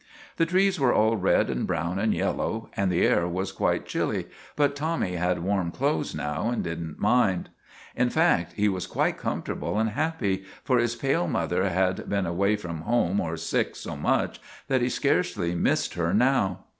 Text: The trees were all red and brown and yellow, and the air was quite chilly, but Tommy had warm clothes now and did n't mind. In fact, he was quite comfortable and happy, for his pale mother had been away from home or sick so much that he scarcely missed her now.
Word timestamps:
The 0.37 0.47
trees 0.47 0.79
were 0.79 0.91
all 0.91 1.15
red 1.15 1.47
and 1.47 1.67
brown 1.67 1.99
and 1.99 2.11
yellow, 2.11 2.71
and 2.75 2.91
the 2.91 3.05
air 3.05 3.27
was 3.27 3.51
quite 3.51 3.85
chilly, 3.85 4.25
but 4.55 4.75
Tommy 4.75 5.11
had 5.11 5.43
warm 5.43 5.69
clothes 5.69 6.15
now 6.15 6.49
and 6.49 6.63
did 6.63 6.81
n't 6.81 6.97
mind. 6.99 7.51
In 7.95 8.09
fact, 8.09 8.53
he 8.53 8.67
was 8.67 8.87
quite 8.87 9.19
comfortable 9.19 9.77
and 9.77 9.91
happy, 9.91 10.43
for 10.63 10.79
his 10.79 10.95
pale 10.95 11.27
mother 11.27 11.69
had 11.69 12.09
been 12.09 12.25
away 12.25 12.55
from 12.55 12.81
home 12.81 13.19
or 13.19 13.37
sick 13.37 13.75
so 13.75 13.95
much 13.95 14.41
that 14.69 14.81
he 14.81 14.89
scarcely 14.89 15.53
missed 15.53 15.93
her 15.93 16.15
now. 16.15 16.63